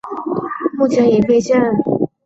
[0.73, 1.61] 目前已废线。